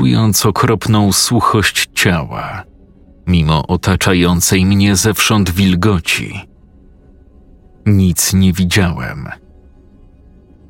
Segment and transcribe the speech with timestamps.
[0.00, 2.62] czując okropną suchość ciała,
[3.26, 6.40] mimo otaczającej mnie zewsząd wilgoci.
[7.86, 9.28] Nic nie widziałem.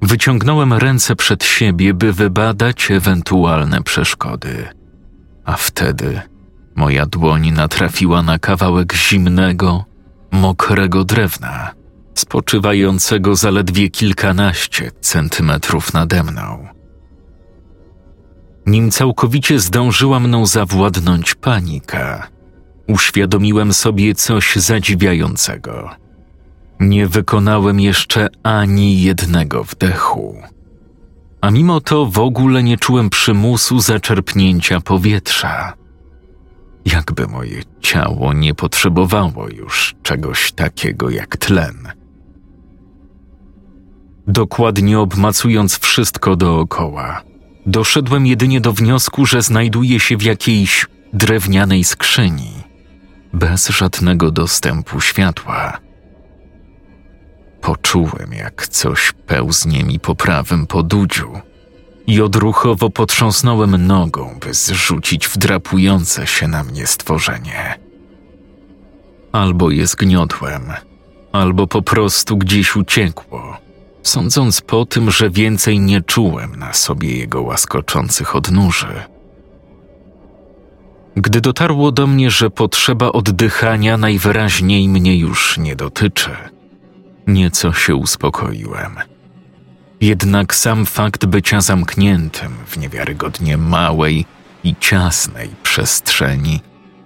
[0.03, 4.69] Wyciągnąłem ręce przed siebie, by wybadać ewentualne przeszkody,
[5.45, 6.21] a wtedy
[6.77, 9.85] moja dłoń natrafiła na kawałek zimnego,
[10.33, 11.71] mokrego drewna,
[12.15, 16.80] spoczywającego zaledwie kilkanaście centymetrów nade mną.
[18.67, 22.29] Nim całkowicie zdążyła mną zawładnąć panika,
[22.89, 25.91] uświadomiłem sobie coś zadziwiającego.
[26.81, 30.43] Nie wykonałem jeszcze ani jednego wdechu.
[31.41, 35.73] A mimo to w ogóle nie czułem przymusu zaczerpnięcia powietrza.
[36.85, 41.89] Jakby moje ciało nie potrzebowało już czegoś takiego jak tlen.
[44.27, 47.23] Dokładnie obmacując wszystko dookoła,
[47.67, 52.53] doszedłem jedynie do wniosku, że znajduję się w jakiejś drewnianej skrzyni,
[53.33, 55.79] bez żadnego dostępu światła.
[57.61, 61.41] Poczułem, jak coś pełznie mi po prawym podudziu
[62.07, 67.79] i odruchowo potrząsnąłem nogą, by zrzucić wdrapujące się na mnie stworzenie.
[69.33, 70.73] Albo je zgniotłem,
[71.33, 73.57] albo po prostu gdzieś uciekło,
[74.03, 79.03] sądząc po tym, że więcej nie czułem na sobie jego łaskoczących odnóży.
[81.17, 86.31] Gdy dotarło do mnie, że potrzeba oddychania najwyraźniej mnie już nie dotyczy–
[87.31, 88.97] Nieco się uspokoiłem.
[90.01, 94.27] Jednak sam fakt bycia zamkniętym w niewiarygodnie małej
[94.65, 96.61] i ciasnej przestrzeni,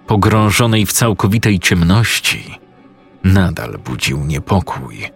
[0.07, 2.59] pogrążonej w całkowitej ciemności,
[3.23, 5.14] nadal budził niepokój.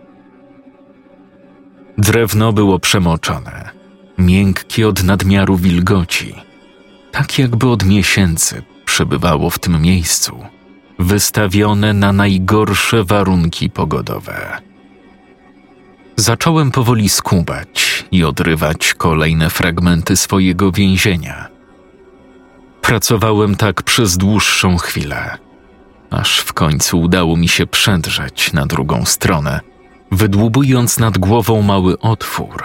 [1.99, 3.69] Drewno było przemoczone,
[4.17, 6.35] miękkie od nadmiaru wilgoci,
[7.11, 10.45] tak jakby od miesięcy przebywało w tym miejscu,
[10.99, 14.61] wystawione na najgorsze warunki pogodowe.
[16.15, 21.47] Zacząłem powoli skubać i odrywać kolejne fragmenty swojego więzienia.
[22.81, 25.37] Pracowałem tak przez dłuższą chwilę,
[26.09, 29.59] aż w końcu udało mi się przedrzeć na drugą stronę,
[30.12, 32.64] wydłubując nad głową mały otwór,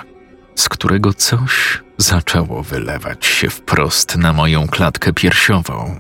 [0.55, 5.99] z którego coś zaczęło wylewać się wprost na moją klatkę piersiową.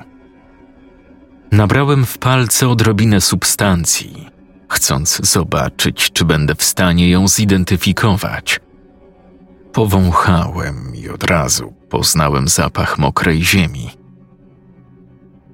[1.53, 4.35] Nabrałem w palce odrobinę substancji
[4.75, 8.61] chcąc zobaczyć, czy będę w stanie ją zidentyfikować.
[9.73, 13.91] Powąchałem i od razu poznałem zapach mokrej ziemi.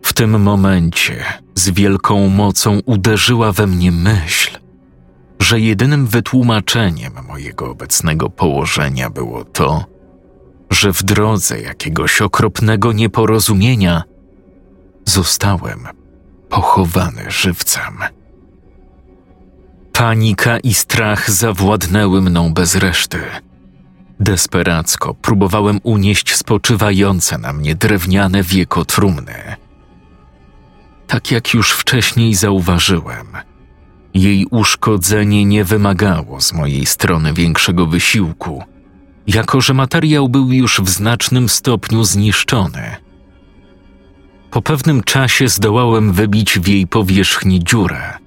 [0.03, 1.25] W tym momencie
[1.55, 4.59] z wielką mocą uderzyła we mnie myśl,
[5.41, 9.85] że jedynym wytłumaczeniem mojego obecnego położenia było to,
[10.71, 14.03] że w drodze jakiegoś okropnego nieporozumienia
[15.05, 15.89] zostałem
[16.49, 17.99] pochowany żywcem.
[19.93, 23.21] Panika i strach zawładnęły mną bez reszty.
[24.21, 29.57] Desperacko próbowałem unieść spoczywające na mnie drewniane wieko trumny.
[31.07, 33.27] Tak jak już wcześniej zauważyłem,
[34.15, 38.65] jej uszkodzenie nie wymagało z mojej strony większego wysiłku,
[39.27, 42.97] jako że materiał był już w znacznym stopniu zniszczony.
[44.51, 48.13] Po pewnym czasie zdołałem wybić w jej powierzchni dziurę–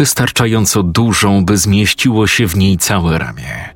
[0.00, 3.74] wystarczająco dużą, by zmieściło się w niej całe ramię.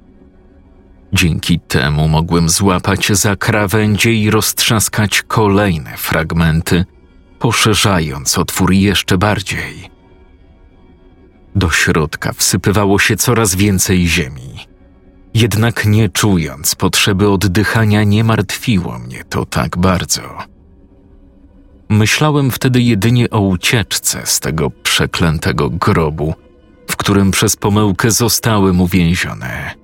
[1.13, 6.85] Dzięki temu mogłem złapać za krawędzie i roztrzaskać kolejne fragmenty,
[7.39, 9.94] poszerzając otwór jeszcze bardziej.
[11.55, 14.67] Do środka wsypywało się coraz więcej ziemi.
[15.35, 20.23] Jednak nie czując potrzeby oddychania, nie martwiło mnie to tak bardzo.
[21.89, 26.35] Myślałem wtedy jedynie o ucieczce z tego przeklętego grobu,
[26.91, 29.75] w którym przez pomyłkę zostałem uwięzione.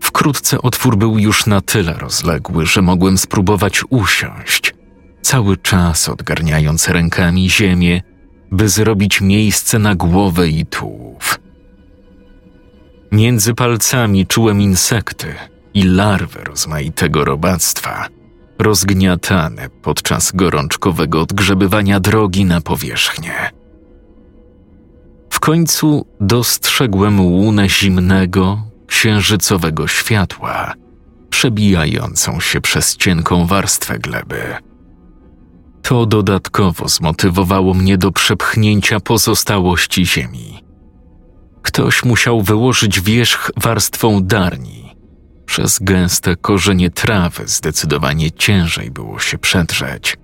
[0.00, 4.74] Wkrótce otwór był już na tyle rozległy, że mogłem spróbować usiąść,
[5.22, 8.02] cały czas odgarniając rękami ziemię,
[8.52, 11.40] by zrobić miejsce na głowę i tułów.
[13.12, 15.34] Między palcami czułem insekty
[15.74, 18.08] i larwy rozmaitego robactwa–
[18.58, 23.50] rozgniatane podczas gorączkowego odgrzebywania drogi na powierzchnię.
[25.30, 30.74] W końcu dostrzegłem łunę zimnego, księżycowego światła,
[31.30, 34.56] przebijającą się przez cienką warstwę gleby.
[35.82, 40.64] To dodatkowo zmotywowało mnie do przepchnięcia pozostałości ziemi.
[41.62, 44.96] Ktoś musiał wyłożyć wierzch warstwą darni.
[45.46, 50.16] Przez gęste korzenie trawy zdecydowanie ciężej było się przedrzeć.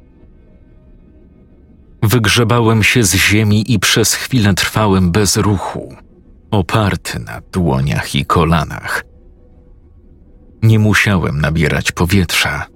[2.02, 5.96] Wygrzebałem się z ziemi i przez chwilę trwałem bez ruchu,
[6.50, 9.04] oparty na dłoniach i kolanach.
[10.62, 12.66] Nie musiałem nabierać powietrza.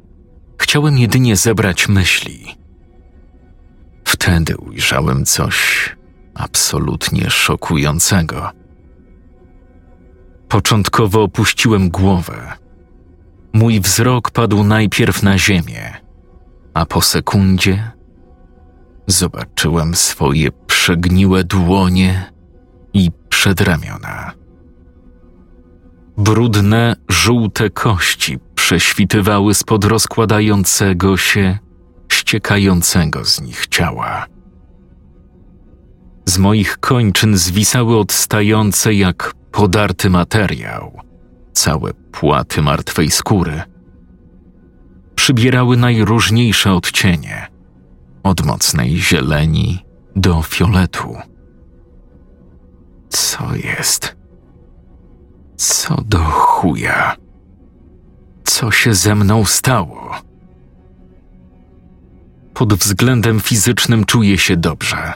[0.58, 2.61] Chciałem jedynie zebrać myśli.
[4.12, 5.88] Wtedy ujrzałem coś
[6.34, 8.50] absolutnie szokującego.
[10.48, 12.52] Początkowo opuściłem głowę.
[13.52, 15.92] Mój wzrok padł najpierw na ziemię,
[16.74, 17.90] a po sekundzie
[19.06, 22.32] zobaczyłem swoje przegniłe dłonie
[22.94, 24.32] i przedramiona.
[26.16, 31.58] Brudne, żółte kości prześwitywały spod rozkładającego się,
[32.12, 34.26] ściekającego z nich ciała.
[36.26, 41.00] Z moich kończyn zwisały odstające jak podarty materiał,
[41.52, 43.62] całe płaty martwej skóry.
[45.14, 47.46] Przybierały najróżniejsze odcienie,
[48.22, 49.84] od mocnej zieleni
[50.16, 51.16] do fioletu.
[53.08, 54.16] Co jest?
[55.56, 57.16] Co do chuja?
[58.44, 60.31] Co się ze mną stało?
[62.54, 65.12] Pod względem fizycznym czuję się dobrze.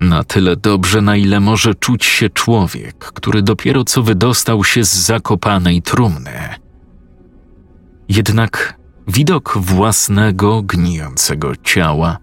[0.00, 4.94] Na tyle dobrze, na ile może czuć się człowiek, który dopiero co wydostał się z
[4.94, 6.54] zakopanej trumny.
[8.08, 8.78] Jednak
[9.08, 12.18] widok własnego, gnijącego ciała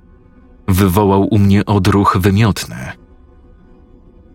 [0.67, 2.91] wywołał u mnie odruch wymiotny.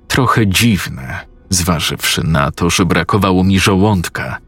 [0.08, 4.38] Trochę dziwne, zważywszy na to, że brakowało mi żołądka,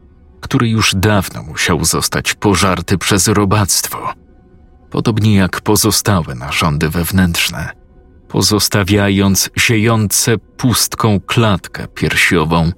[0.41, 4.13] który już dawno musiał zostać pożarty przez robactwo,
[4.93, 7.69] podobnie jak pozostałe narządy wewnętrzne,
[8.27, 12.71] pozostawiając siejące pustką klatkę piersiową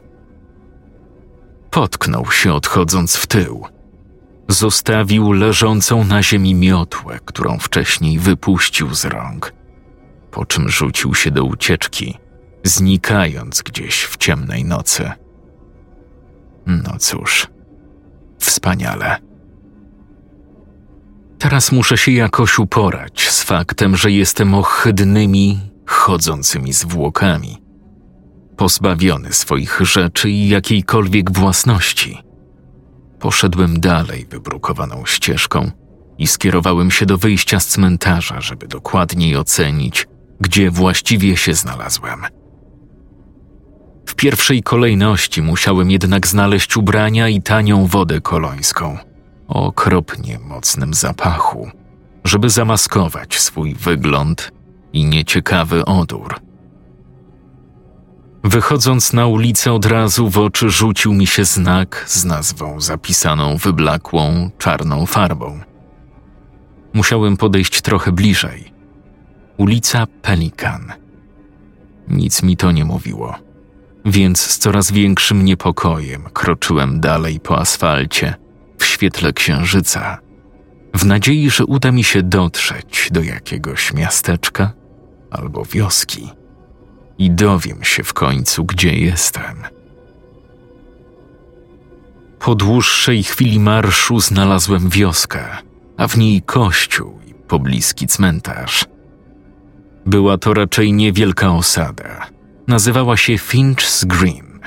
[1.71, 3.65] Potknął się odchodząc w tył.
[4.47, 9.53] Zostawił leżącą na ziemi miotłę, którą wcześniej wypuścił z rąk,
[10.31, 12.17] po czym rzucił się do ucieczki–
[12.63, 15.11] znikając gdzieś w ciemnej nocy.
[16.65, 17.47] No cóż,
[18.39, 19.17] wspaniale.
[21.39, 27.61] Teraz muszę się jakoś uporać z faktem, że jestem ohydnymi, chodzącymi zwłokami,
[28.57, 32.17] pozbawiony swoich rzeczy i jakiejkolwiek własności.
[33.19, 35.71] Poszedłem dalej wybrukowaną ścieżką
[36.17, 40.07] i skierowałem się do wyjścia z cmentarza, żeby dokładniej ocenić,
[40.39, 42.25] gdzie właściwie się znalazłem.
[44.05, 48.97] W pierwszej kolejności musiałem jednak znaleźć ubrania i tanią wodę kolońską
[49.47, 51.71] o okropnie mocnym zapachu,
[52.23, 54.51] żeby zamaskować swój wygląd
[54.93, 56.39] i nieciekawy odór.
[58.43, 64.51] Wychodząc na ulicę od razu w oczy rzucił mi się znak z nazwą zapisaną wyblakłą
[64.57, 65.59] czarną farbą.
[66.93, 68.73] Musiałem podejść trochę bliżej.
[69.57, 70.93] Ulica Pelikan.
[72.07, 73.35] Nic mi to nie mówiło,
[74.05, 78.35] więc z coraz większym niepokojem kroczyłem dalej po asfalcie
[78.77, 80.17] w świetle księżyca,
[80.95, 84.73] w nadziei, że uda mi się dotrzeć do jakiegoś miasteczka
[85.31, 86.29] albo wioski
[87.17, 89.63] i dowiem się w końcu, gdzie jestem.
[92.39, 95.45] Po dłuższej chwili marszu znalazłem wioskę,
[95.97, 98.85] a w niej kościół i pobliski cmentarz.
[100.05, 102.27] Była to raczej niewielka osada.
[102.71, 104.59] Nazywała się Finch's Green.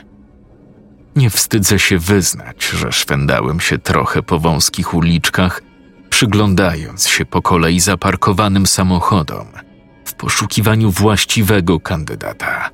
[1.16, 5.62] Nie wstydzę się wyznać, że szwendałem się trochę po wąskich uliczkach,
[6.10, 9.46] przyglądając się po kolei zaparkowanym samochodom–
[10.04, 12.70] w poszukiwaniu właściwego kandydata.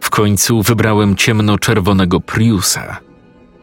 [0.00, 2.96] W końcu wybrałem ciemno-czerwonego Priusa.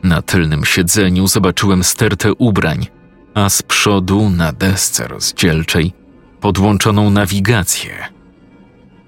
[0.04, 2.88] Na tylnym siedzeniu zobaczyłem stertę ubrań,
[3.34, 5.94] a z przodu na desce rozdzielczej
[6.42, 8.17] podłączoną nawigację.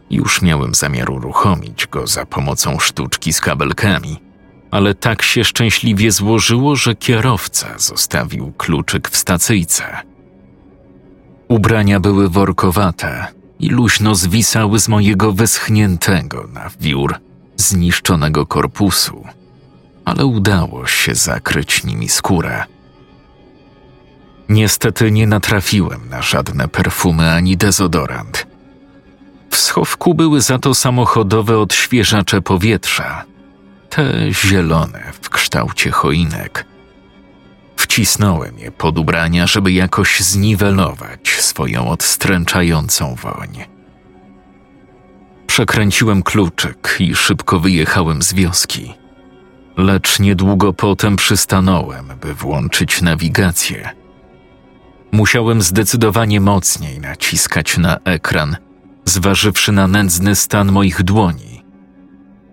[0.10, 4.22] Już miałem zamiar uruchomić go za pomocą sztuczki z kabelkami,
[4.72, 9.98] ale tak się szczęśliwie złożyło, że kierowca zostawił kluczyk w stacyjce.
[11.48, 13.28] Ubrania były workowate
[13.60, 17.16] i luźno zwisały z mojego wyschniętego na wiór
[17.56, 19.24] zniszczonego korpusu,
[20.06, 22.64] ale udało się zakryć nimi skórę.
[24.50, 28.49] Niestety nie natrafiłem na żadne perfumy ani dezodorant.
[29.50, 33.26] W schowku były za to samochodowe odświeżacze powietrza,
[33.90, 36.66] te zielone w kształcie choinek–
[37.90, 43.50] Wcisnąłem je pod ubrania, żeby jakoś zniwelować swoją odstręczającą woń.
[45.48, 48.94] Przekręciłem kluczyk i szybko wyjechałem z wioski.
[49.78, 53.90] Lecz niedługo potem przystanąłem, by włączyć nawigację.
[55.12, 58.58] Musiałem zdecydowanie mocniej naciskać na ekran,
[59.10, 61.50] zważywszy na nędzny stan moich dłoni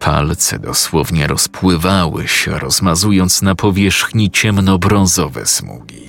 [0.06, 6.08] Palce dosłownie rozpływały się, rozmazując na powierzchni ciemnobrązowe smugi.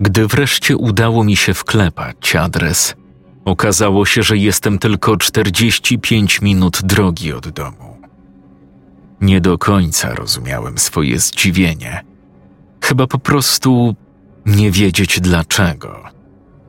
[0.00, 2.94] Gdy wreszcie udało mi się wklepać adres,
[3.44, 7.96] okazało się, że jestem tylko 45 minut drogi od domu.
[9.20, 12.04] Nie do końca rozumiałem swoje zdziwienie.
[12.80, 13.94] Chyba po prostu
[14.46, 16.13] nie wiedzieć dlaczego.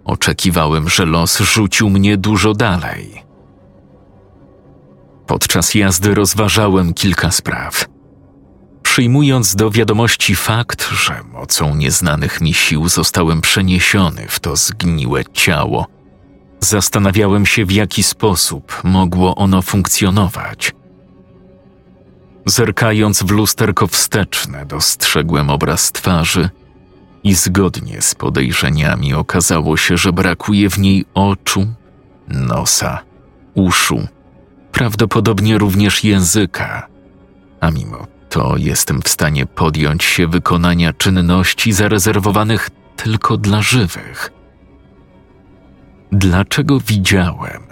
[0.06, 3.24] Oczekiwałem, że los rzucił mnie dużo dalej.
[5.28, 7.86] Podczas jazdy rozważałem kilka spraw.
[8.84, 15.88] Przyjmując do wiadomości fakt, że mocą nieznanych mi sił zostałem przeniesiony w to zgniłe ciało,
[16.60, 20.72] zastanawiałem się, w jaki sposób mogło ono funkcjonować.
[22.46, 26.50] Zerkając w lusterko wsteczne, dostrzegłem obraz twarzy
[27.26, 31.66] i zgodnie z podejrzeniami okazało się, że brakuje w niej oczu,
[32.28, 33.00] nosa,
[33.54, 34.08] uszu
[34.72, 36.88] prawdopodobnie również języka,
[37.60, 44.32] a mimo to jestem w stanie podjąć się wykonania czynności zarezerwowanych tylko dla żywych.
[46.12, 47.64] Dlaczego widziałem,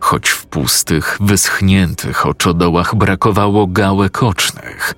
[0.00, 4.94] choć w pustych, wyschniętych oczodołach brakowało gałek ocznych?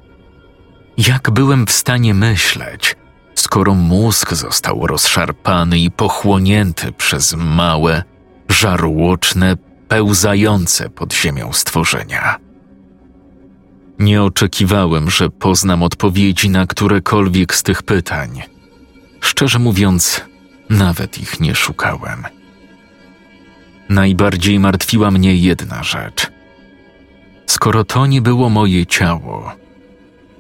[0.99, 2.97] Jak byłem w stanie myśleć,
[3.41, 8.03] skoro mózg został rozszarpany i pochłonięty przez małe,
[8.49, 9.57] żarłoczne,
[9.89, 12.37] pełzające pod ziemią stworzenia.
[13.99, 18.43] Nie oczekiwałem, że poznam odpowiedzi na którekolwiek z tych pytań.
[19.21, 20.21] Szczerze mówiąc,
[20.71, 22.25] nawet ich nie szukałem.
[23.89, 26.31] Najbardziej martwiła mnie jedna rzecz.
[27.47, 29.53] Skoro to nie było moje ciało,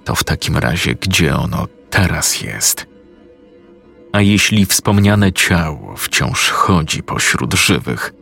[0.05, 2.90] to w takim razie gdzie ono teraz jest?
[4.13, 8.13] A jeśli wspomniane ciało wciąż chodzi pośród żywych,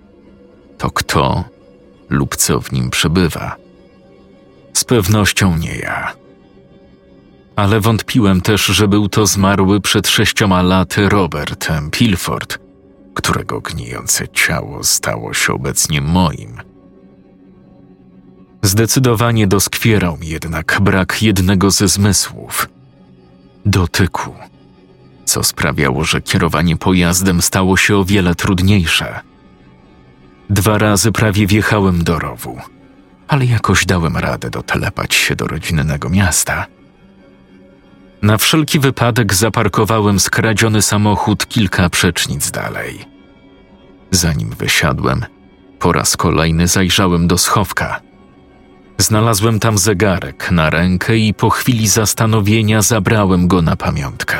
[0.78, 1.44] to kto
[2.08, 3.56] lub co w nim przebywa.
[4.72, 6.12] Z pewnością nie ja.
[7.56, 11.90] Ale wątpiłem też, że był to zmarły przed sześcioma laty Robert M.
[11.90, 12.58] Pilford,
[13.14, 16.56] którego gnijące ciało stało się obecnie moim.
[18.62, 22.68] Zdecydowanie doskwierał mi jednak brak jednego ze zmysłów
[23.66, 24.34] dotyku,
[25.28, 29.20] co sprawiało, że kierowanie pojazdem stało się o wiele trudniejsze–
[30.50, 32.58] Dwa razy prawie wjechałem do rowu,
[33.28, 36.66] ale jakoś dałem radę dotelepać się do rodzinnego miasta.
[38.22, 42.98] Na wszelki wypadek zaparkowałem skradziony samochód kilka przecznic dalej.
[44.10, 45.24] Zanim wysiadłem,
[45.78, 48.00] po raz kolejny zajrzałem do schowka,
[49.00, 54.38] Znalazłem tam zegarek na rękę i po chwili zastanowienia zabrałem go na pamiątkę.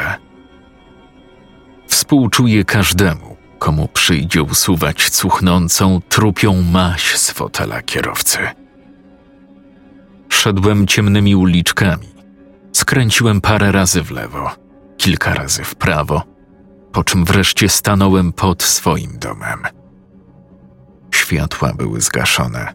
[2.08, 8.38] Współczuję każdemu, komu przyjdzie usuwać cuchnącą, trupią maś z fotela kierowcy.
[10.28, 12.08] Szedłem ciemnymi uliczkami.
[12.72, 14.50] Skręciłem parę razy w lewo,
[14.96, 16.22] kilka razy w prawo,
[16.92, 19.62] po czym wreszcie stanąłem pod swoim domem.
[21.14, 22.74] Światła były zgaszone,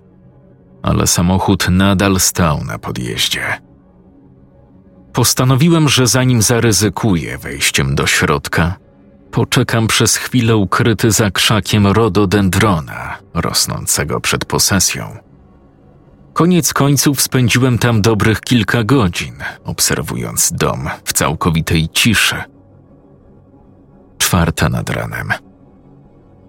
[0.84, 3.62] ale samochód nadal stał na podjeździe.
[5.14, 8.83] Postanowiłem, że zanim zaryzykuję wejściem do środka,
[9.34, 15.18] poczekam przez chwilę ukryty za krzakiem rododendrona rosnącego przed posesją.
[16.34, 22.44] Koniec końców spędziłem tam dobrych kilka godzin, obserwując dom w całkowitej ciszy.
[24.18, 25.34] Czwarta nad ranem.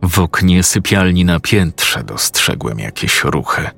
[0.02, 3.70] W oknie sypialni na piętrze dostrzegłem jakieś ruchy.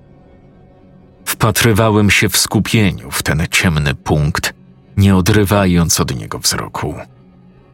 [1.25, 4.55] Wpatrywałem się w skupieniu w ten ciemny punkt,
[4.97, 6.95] nie odrywając od niego wzroku.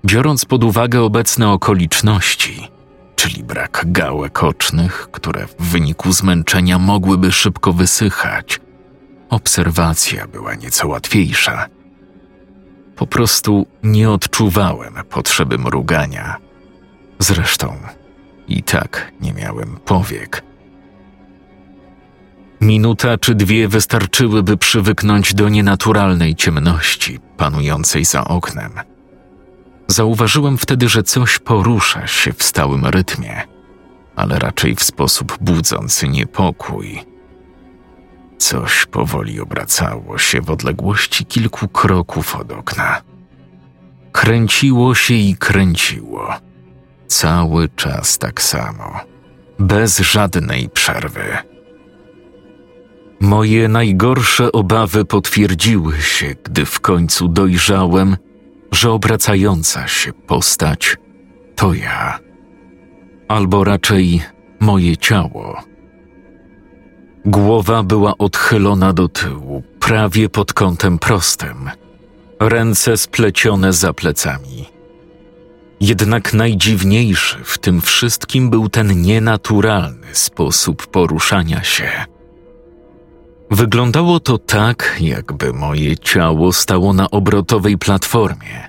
[0.04, 2.68] Biorąc pod uwagę obecne okoliczności,
[3.16, 8.60] czyli brak gałek ocznych, które w wyniku zmęczenia mogłyby szybko wysychać,
[9.30, 11.66] obserwacja była nieco łatwiejsza.
[12.96, 16.36] Po prostu nie odczuwałem potrzeby mrugania.
[17.18, 17.76] Zresztą
[18.48, 20.42] i tak nie miałem powiek.
[22.60, 28.91] Minuta czy dwie wystarczyłyby przywyknąć do nienaturalnej ciemności panującej za oknem.
[29.92, 33.42] Zauważyłem wtedy, że coś porusza się w stałym rytmie,
[34.16, 37.00] ale raczej w sposób budzący niepokój.
[38.38, 43.02] Coś powoli obracało się w odległości kilku kroków od okna.
[44.12, 46.34] Kręciło się i kręciło.
[47.06, 49.00] Cały czas tak samo,
[49.58, 51.36] bez żadnej przerwy.
[53.20, 58.16] Moje najgorsze obawy potwierdziły się, gdy w końcu dojrzałem,
[58.72, 60.96] że obracająca się postać
[61.56, 62.18] to ja,
[63.28, 64.22] albo raczej
[64.60, 65.62] moje ciało.
[67.24, 71.70] Głowa była odchylona do tyłu, prawie pod kątem prostym,
[72.40, 74.66] ręce splecione za plecami.
[75.80, 82.11] Jednak najdziwniejszy w tym wszystkim był ten nienaturalny sposób poruszania się.
[83.52, 88.68] Wyglądało to tak, jakby moje ciało stało na obrotowej platformie,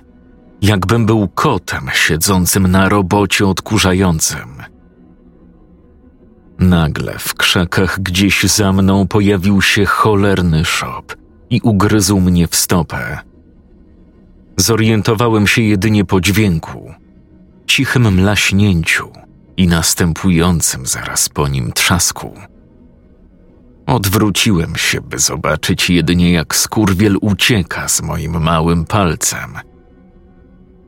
[0.62, 4.62] jakbym był kotem siedzącym na robocie odkurzającym.
[6.58, 11.16] Nagle w krzakach gdzieś za mną pojawił się cholerny szop
[11.50, 13.18] i ugryzł mnie w stopę.
[14.56, 16.94] Zorientowałem się jedynie po dźwięku,
[17.66, 19.12] cichym mlaśnięciu
[19.56, 22.34] i następującym zaraz po nim trzasku.
[23.86, 29.54] Odwróciłem się, by zobaczyć jedynie jak skurwiel ucieka z moim małym palcem.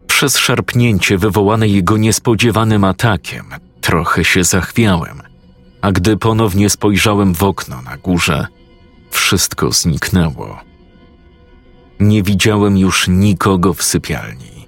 [0.06, 3.44] Przez szarpnięcie wywołane jego niespodziewanym atakiem
[3.80, 5.22] trochę się zachwiałem,
[5.80, 8.46] a gdy ponownie spojrzałem w okno na górze,
[9.11, 10.61] wszystko zniknęło.
[12.00, 14.66] Nie widziałem już nikogo w sypialni.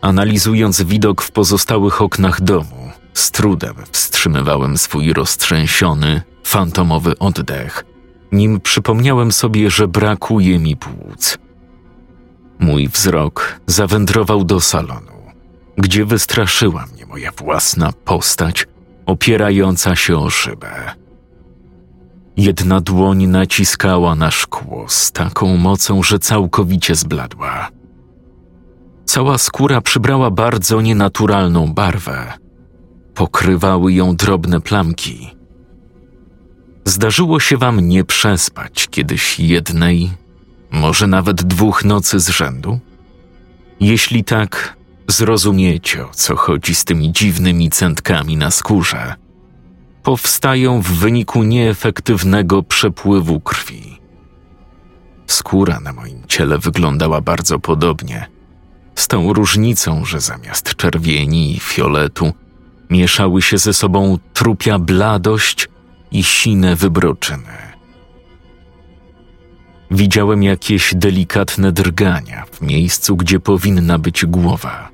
[0.00, 2.79] Analizując widok w pozostałych oknach domu,
[3.14, 7.84] z trudem wstrzymywałem swój roztrzęsiony, fantomowy oddech,
[8.32, 11.38] nim przypomniałem sobie, że brakuje mi płuc.
[12.58, 15.12] Mój wzrok zawędrował do salonu,
[15.76, 18.66] gdzie wystraszyła mnie moja własna postać,
[19.06, 20.94] opierająca się o szybę.
[22.36, 27.68] Jedna dłoń naciskała na szkło z taką mocą, że całkowicie zbladła.
[29.04, 32.32] Cała skóra przybrała bardzo nienaturalną barwę.
[33.14, 35.40] Pokrywały ją drobne plamki,
[36.84, 40.10] Zdarzyło się wam nie przespać kiedyś jednej,
[40.70, 42.78] może nawet dwóch nocy z rzędu?
[43.80, 44.76] Jeśli tak,
[45.08, 49.14] zrozumiecie o co chodzi z tymi dziwnymi centkami na skórze.
[50.02, 54.00] Powstają w wyniku nieefektywnego przepływu krwi.
[55.26, 58.26] Skóra na moim ciele wyglądała bardzo podobnie,
[58.94, 62.32] z tą różnicą, że zamiast czerwieni i fioletu
[62.90, 65.68] mieszały się ze sobą trupia bladość
[66.12, 67.70] i sine wybroczyny.
[69.90, 74.88] Widziałem jakieś delikatne drgania w miejscu, gdzie powinna być głowa,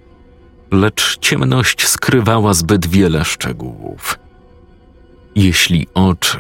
[0.71, 4.19] lecz ciemność skrywała zbyt wiele szczegółów.
[5.35, 6.39] Jeśli oczy,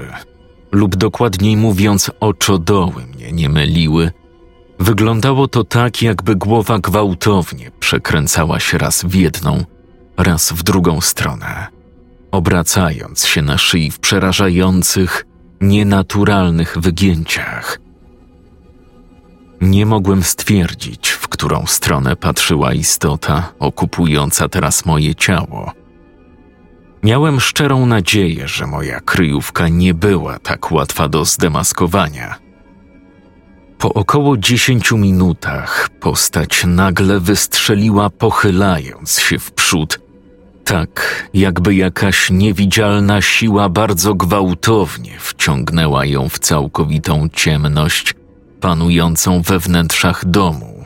[0.72, 4.12] lub dokładniej mówiąc oczodoły mnie nie myliły,
[4.78, 9.64] wyglądało to tak, jakby głowa gwałtownie przekręcała się raz w jedną,
[10.16, 11.76] raz w drugą stronę
[12.36, 15.26] obracając się na szyi w przerażających,
[15.60, 17.78] nienaturalnych wygięciach.
[19.60, 25.72] Nie mogłem stwierdzić, w którą stronę patrzyła istota okupująca teraz moje ciało.
[27.02, 32.34] Miałem szczerą nadzieję, że moja kryjówka nie była tak łatwa do zdemaskowania.
[33.78, 40.05] Po około dziesięciu minutach postać nagle wystrzeliła, pochylając się w przód,
[40.66, 48.14] tak jakby jakaś niewidzialna siła bardzo gwałtownie wciągnęła ją w całkowitą ciemność
[48.60, 50.84] panującą we wnętrzach domu.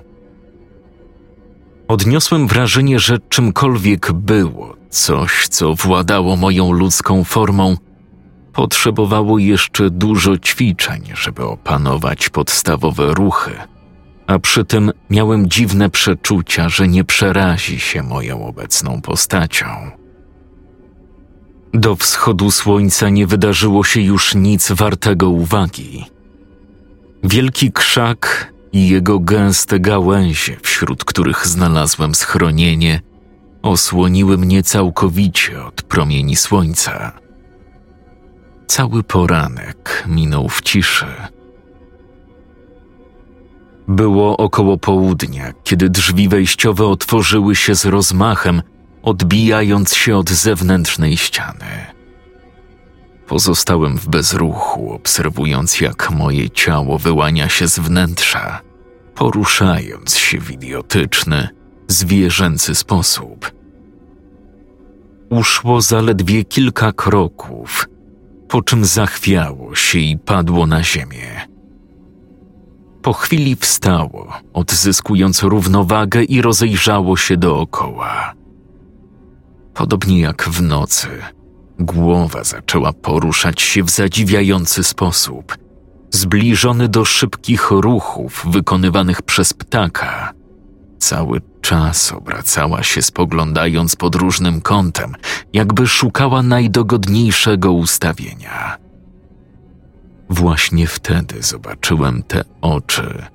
[1.88, 7.76] Odniosłem wrażenie, że czymkolwiek było, coś, co władało moją ludzką formą,
[8.52, 13.50] potrzebowało jeszcze dużo ćwiczeń, żeby opanować podstawowe ruchy,
[14.30, 19.66] a przy tym miałem dziwne przeczucia, że nie przerazi się moją obecną postacią.
[21.74, 26.04] Do wschodu słońca nie wydarzyło się już nic wartego uwagi.
[27.24, 33.00] Wielki krzak i jego gęste gałęzie, wśród których znalazłem schronienie,
[33.62, 37.12] osłoniły mnie całkowicie od promieni słońca.
[38.66, 41.06] Cały poranek minął w ciszy.
[43.90, 48.62] Było około południa, kiedy drzwi wejściowe otworzyły się z rozmachem,
[49.02, 51.86] odbijając się od zewnętrznej ściany.
[53.26, 58.60] Pozostałem w bezruchu, obserwując jak moje ciało wyłania się z wnętrza,
[59.14, 61.48] poruszając się w idiotyczny,
[61.88, 63.52] zwierzęcy sposób.
[65.30, 67.88] Uszło zaledwie kilka kroków,
[68.48, 71.49] po czym zachwiało się i padło na ziemię.
[73.02, 78.34] Po chwili wstało, odzyskując równowagę i rozejrzało się dookoła.
[79.74, 81.08] Podobnie jak w nocy,
[81.78, 85.58] głowa zaczęła poruszać się w zadziwiający sposób,
[86.10, 90.32] zbliżony do szybkich ruchów wykonywanych przez ptaka.
[90.98, 95.12] Cały czas obracała się, spoglądając pod różnym kątem,
[95.52, 98.89] jakby szukała najdogodniejszego ustawienia.
[100.30, 103.26] Właśnie wtedy zobaczyłem te oczy.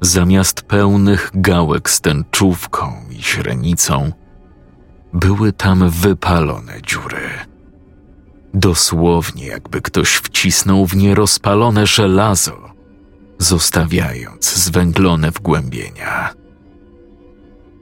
[0.00, 4.12] Zamiast pełnych gałek z tęczówką i źrenicą,
[5.12, 7.28] były tam wypalone dziury.
[8.54, 12.70] Dosłownie jakby ktoś wcisnął w nie rozpalone żelazo,
[13.38, 16.34] zostawiając zwęglone wgłębienia.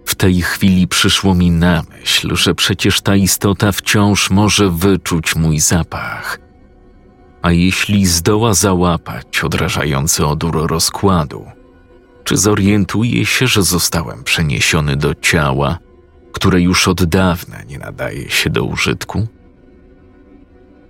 [0.05, 5.61] W tej chwili przyszło mi na myśl, że przecież ta istota wciąż może wyczuć mój
[5.61, 6.44] zapach.
[7.45, 11.45] A jeśli zdoła załapać odrażający odór rozkładu,
[12.25, 15.79] czy zorientuje się, że zostałem przeniesiony do ciała,
[16.33, 19.27] które już od dawna nie nadaje się do użytku?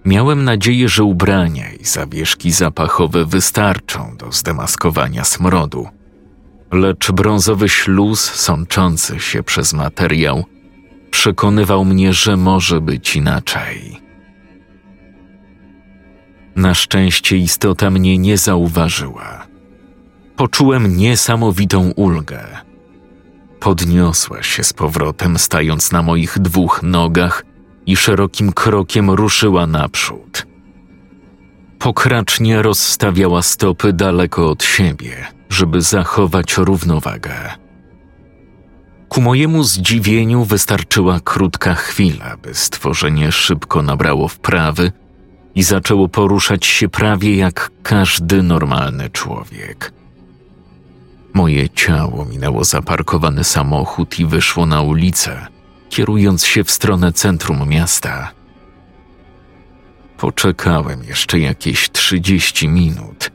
[0.05, 5.89] Miałem nadzieję, że ubrania i zawieszki zapachowe wystarczą do zdemaskowania smrodu,
[6.73, 10.45] lecz brązowy śluz sączący się przez materiał
[11.11, 14.04] przekonywał mnie, że może być inaczej.
[16.57, 19.47] Na szczęście istota mnie nie zauważyła.
[20.37, 22.45] Poczułem niesamowitą ulgę.
[23.61, 27.45] Podniosła się z powrotem, stając na moich dwóch nogach
[27.87, 30.47] i szerokim krokiem ruszyła naprzód.
[31.79, 37.35] Pokracznie rozstawiała stopy daleko od siebie, żeby zachować równowagę.
[39.09, 44.93] Ku mojemu zdziwieniu wystarczyła krótka chwila, by stworzenie szybko nabrało wprawy
[45.55, 49.93] i zaczęło poruszać się prawie jak każdy normalny człowiek.
[51.35, 55.47] Moje ciało minęło zaparkowany samochód i wyszło na ulicę,
[55.89, 58.31] kierując się w stronę centrum miasta.
[60.19, 63.31] Poczekałem jeszcze jakieś trzydzieści minut,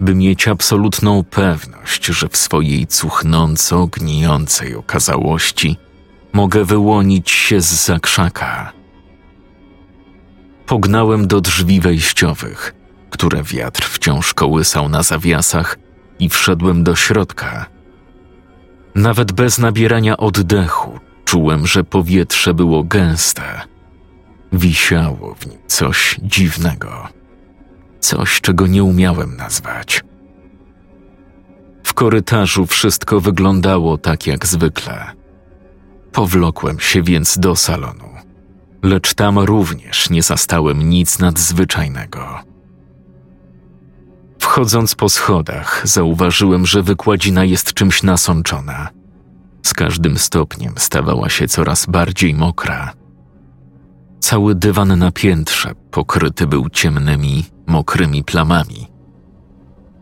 [0.00, 5.76] by mieć absolutną pewność, że w swojej cuchnąco gnijącej okazałości
[6.32, 8.72] mogę wyłonić się z zakrzaka.
[10.66, 12.74] Pognałem do drzwi wejściowych,
[13.10, 15.78] które wiatr wciąż kołysał na zawiasach
[16.18, 17.66] i wszedłem do środka.
[18.94, 23.60] Nawet bez nabierania oddechu czułem, że powietrze było gęste.
[24.52, 27.08] Wisiało w nim coś dziwnego.
[28.00, 30.04] Coś, czego nie umiałem nazwać.
[31.84, 35.12] W korytarzu wszystko wyglądało tak jak zwykle.
[36.12, 38.13] Powlokłem się więc do salonu,
[38.84, 42.40] lecz tam również nie zastałem nic nadzwyczajnego.
[44.38, 48.88] Wchodząc po schodach, zauważyłem, że wykładzina jest czymś nasączona.
[49.62, 52.92] Z każdym stopniem stawała się coraz bardziej mokra.
[54.20, 58.86] Cały dywan na piętrze pokryty był ciemnymi, mokrymi plamami.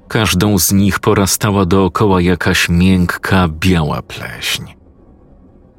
[0.09, 4.82] Każdą z nich porastała dookoła jakaś miękka, biała pleśń.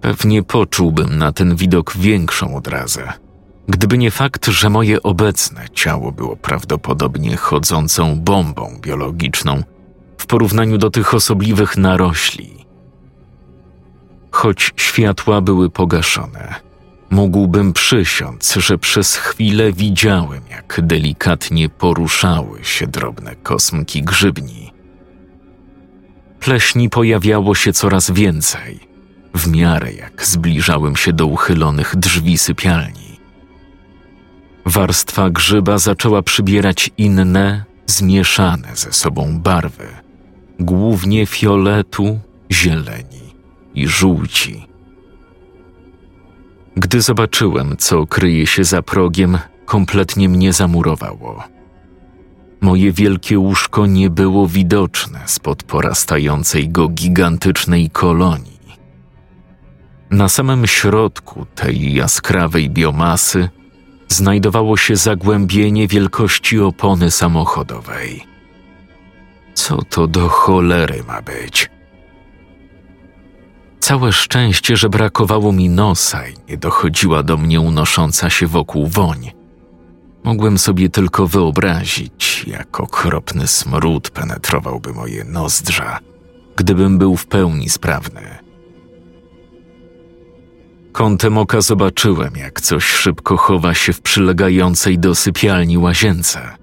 [0.04, 3.14] Pewnie poczułbym na ten widok większą odrazę,
[3.68, 9.64] gdyby nie fakt, że moje obecne ciało było prawdopodobnie chodzącą bombą biologiczną
[10.18, 12.66] w porównaniu do tych osobliwych narośli.
[14.32, 16.56] Choć światła były pogaszone,
[17.10, 24.74] mógłbym przysiąc, że przez chwilę widziałem, jak delikatnie poruszały się drobne kosmki grzybni.
[26.40, 28.93] Pleśni pojawiało się coraz więcej,
[29.34, 33.20] w miarę jak zbliżałem się do uchylonych drzwi sypialni.
[34.66, 39.88] Warstwa grzyba zaczęła przybierać inne, zmieszane ze sobą barwy,
[40.60, 42.20] głównie fioletu,
[42.52, 43.34] zieleni
[43.76, 44.68] i żółci.
[46.76, 51.44] Gdy zobaczyłem, co kryje się za progiem, kompletnie mnie zamurowało.
[52.62, 58.53] Moje wielkie łóżko nie było widoczne spod porastającej go gigantycznej kolonii.
[60.14, 63.50] Na samym środku tej jaskrawej biomasy
[64.08, 68.24] znajdowało się zagłębienie wielkości opony samochodowej.
[69.54, 71.70] Co to do cholery ma być?
[73.80, 79.32] Całe szczęście, że brakowało mi nosa i nie dochodziła do mnie unosząca się wokół woń.
[80.24, 86.00] Mogłem sobie tylko wyobrazić, jak okropny smród penetrowałby moje nozdrza,
[86.56, 88.43] gdybym był w pełni sprawny.
[90.94, 96.58] Kątem oka zobaczyłem, jak coś szybko chowa się w przylegającej do sypialni łazience.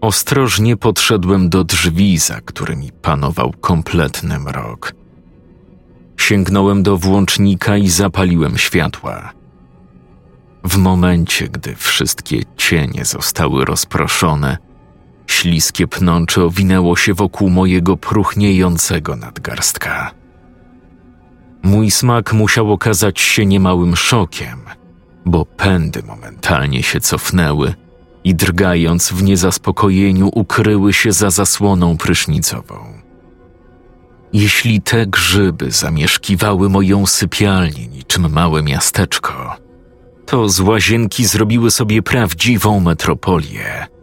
[0.00, 4.92] Ostrożnie podszedłem do drzwi, za którymi panował kompletny mrok–
[6.16, 9.32] Sięgnąłem do włącznika i zapaliłem światła.
[10.64, 14.58] W momencie, gdy wszystkie cienie zostały rozproszone,
[15.26, 20.10] śliskie pnącze owinęło się wokół mojego próchniejącego nadgarstka.
[21.64, 24.60] Mój smak musiał okazać się niemałym szokiem,
[25.24, 27.74] bo pędy momentalnie się cofnęły
[28.24, 32.76] i drgając w niezaspokojeniu ukryły się za zasłoną prysznicową.
[34.32, 39.56] Jeśli te grzyby zamieszkiwały moją sypialnię niczym małe miasteczko,
[40.26, 43.93] to z łazienki zrobiły sobie prawdziwą metropolię.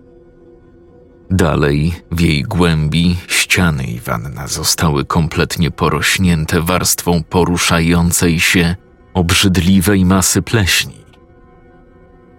[1.32, 8.76] Dalej, w jej głębi, ściany i wanna zostały kompletnie porośnięte warstwą poruszającej się,
[9.14, 11.06] obrzydliwej masy pleśni.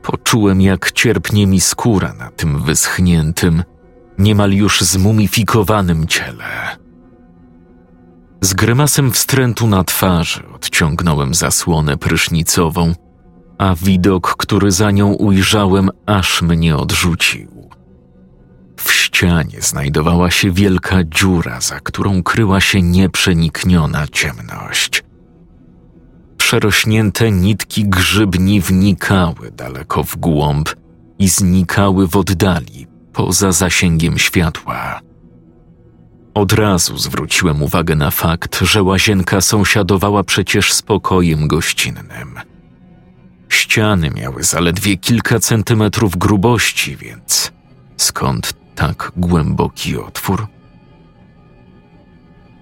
[0.03, 3.63] Poczułem, jak cierpnie mi skóra na tym wyschniętym,
[4.19, 6.77] niemal już zmumifikowanym ciele.
[8.41, 12.95] Z grymasem wstrętu na twarzy odciągnąłem zasłonę prysznicową,
[13.59, 17.63] a widok, który za nią ujrzałem, aż mnie odrzucił.
[18.85, 25.05] W ścianie znajdowała się wielka dziura, za którą kryła się nieprzenikniona ciemność.
[26.37, 30.69] Przerośnięte nitki grzybni wnikały daleko w głąb
[31.19, 35.01] i znikały w oddali, poza zasięgiem światła.
[36.35, 42.41] Od razu zwróciłem uwagę na fakt, że łazienka sąsiadowała przecież z pokojem gościnnym.
[43.49, 47.53] Ściany miały zaledwie kilka centymetrów grubości, więc
[47.97, 50.47] skąd tak głęboki otwór?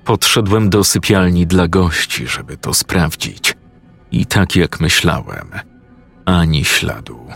[0.04, 3.56] Podszedłem do sypialni dla gości, żeby to sprawdzić.
[4.12, 5.50] I tak jak myślałem,
[6.24, 7.26] ani śladu.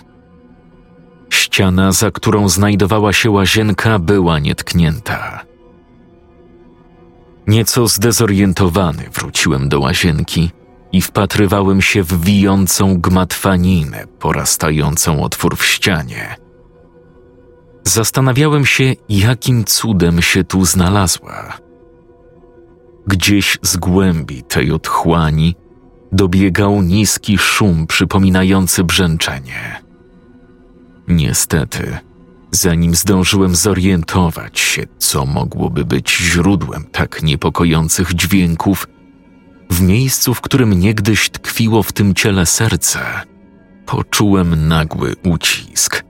[1.30, 5.44] Ściana, za którą znajdowała się łazienka, była nietknięta.
[7.46, 10.50] Nieco zdezorientowany wróciłem do łazienki
[10.92, 16.43] i wpatrywałem się w wijącą gmatwaninę porastającą otwór w ścianie.
[17.84, 21.58] Zastanawiałem się, jakim cudem się tu znalazła.
[23.06, 25.54] Gdzieś z głębi tej otchłani
[26.12, 29.82] dobiegał niski szum przypominający brzęczenie.
[31.08, 31.98] Niestety,
[32.50, 38.86] zanim zdążyłem zorientować się, co mogłoby być źródłem tak niepokojących dźwięków,
[39.70, 43.00] w miejscu, w którym niegdyś tkwiło w tym ciele serce,
[43.86, 46.04] poczułem nagły ucisk.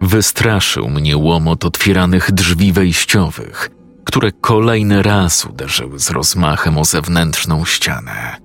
[0.00, 3.70] Wystraszył mnie łomot otwieranych drzwi wejściowych,
[4.04, 8.36] które kolejny raz uderzyły z rozmachem o zewnętrzną ścianę.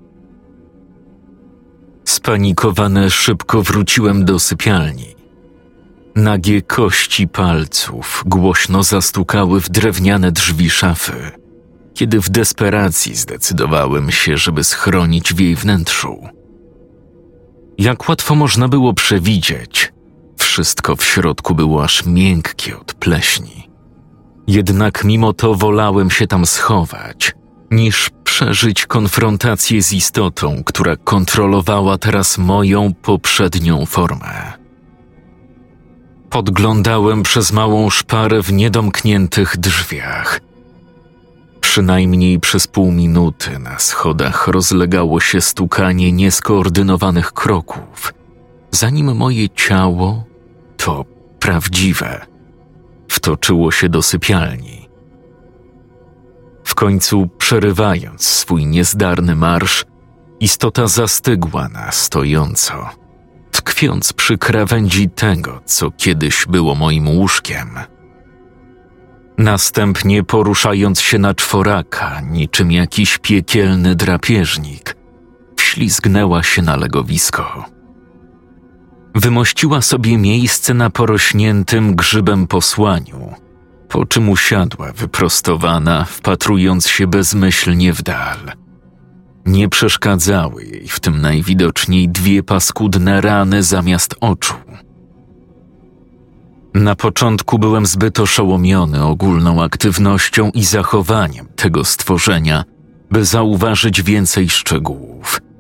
[2.06, 5.22] Spanikowane szybko wróciłem do sypialni
[6.16, 11.32] Nagie kości palców głośno zastukały w drewniane drzwi szafy,
[11.94, 16.28] kiedy w desperacji zdecydowałem się, żeby schronić w jej wnętrzu.
[17.78, 19.94] Jak łatwo można było przewidzieć,
[20.52, 23.70] wszystko w środku było aż miękkie od pleśni.
[24.48, 27.36] Jednak mimo to wolałem się tam schować,
[27.72, 34.54] niż przeżyć konfrontację z istotą, która kontrolowała teraz moją poprzednią formę.
[36.30, 40.40] Podglądałem przez małą szparę w niedomkniętych drzwiach.
[41.62, 48.14] Przynajmniej przez pół minuty na schodach rozlegało się stukanie nieskoordynowanych kroków,
[48.72, 50.31] zanim moje ciało,
[50.82, 51.06] to
[51.40, 52.26] prawdziwe,
[53.08, 54.90] wtoczyło się do sypialni.
[56.64, 59.86] W końcu, przerywając swój niezdarny marsz,
[60.40, 62.90] istota zastygła na stojąco,
[63.52, 67.70] tkwiąc przy krawędzi tego, co kiedyś było moim łóżkiem.
[69.38, 74.96] Następnie poruszając się na czworaka, niczym jakiś piekielny drapieżnik,
[75.56, 77.66] wślizgnęła się na legowisko.
[79.16, 83.34] Wymościła sobie miejsce na porośniętym grzybem posłaniu,
[83.90, 88.38] po czym usiadła wyprostowana, wpatrując się bezmyślnie w dal.
[89.46, 94.54] Nie przeszkadzały jej w tym najwidoczniej dwie paskudne rany zamiast oczu.
[96.74, 102.64] Na początku byłem zbyt oszołomiony ogólną aktywnością i zachowaniem tego stworzenia,
[103.12, 105.42] by zauważyć więcej szczegółów–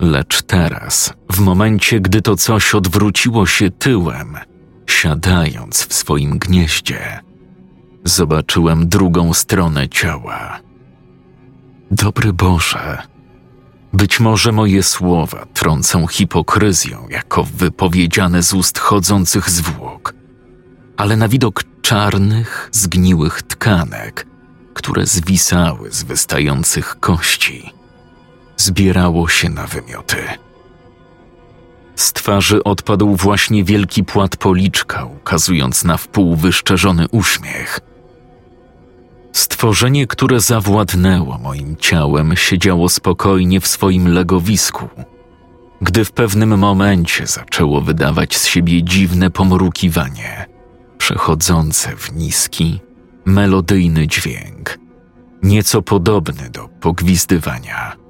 [0.00, 4.36] Lecz teraz, w momencie, gdy to coś odwróciło się tyłem,
[4.86, 7.20] siadając w swoim gnieździe,
[8.04, 10.60] zobaczyłem drugą stronę ciała.
[11.90, 13.02] Dobry Boże,
[13.92, 20.14] być może moje słowa trącą hipokryzją jako wypowiedziane z ust chodzących zwłok,
[20.96, 24.26] ale na widok czarnych, zgniłych tkanek,
[24.74, 27.72] które zwisały z wystających kości,
[28.56, 30.16] zbierało się na wymioty.
[31.96, 37.80] Z twarzy odpadł właśnie wielki płat policzka, ukazując na wpół wyszczerzony uśmiech.
[39.32, 44.88] Stworzenie, które zawładnęło moim ciałem, siedziało spokojnie w swoim legowisku,
[45.80, 50.46] gdy w pewnym momencie zaczęło wydawać z siebie dziwne pomrukiwanie,
[50.98, 52.80] przechodzące w niski,
[53.24, 54.78] melodyjny dźwięk,
[55.42, 58.05] nieco podobny do pogwizdywania.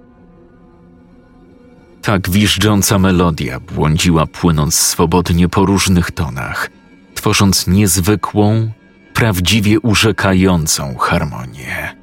[2.06, 6.70] Ta gwiżdżąca melodia błądziła płynąc swobodnie po różnych tonach,
[7.14, 8.70] tworząc niezwykłą,
[9.14, 11.96] prawdziwie urzekającą harmonię.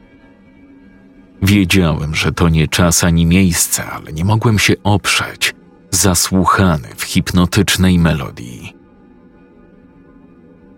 [1.41, 5.55] Wiedziałem, że to nie czas ani miejsce, ale nie mogłem się oprzeć,
[5.91, 8.75] zasłuchany w hipnotycznej melodii.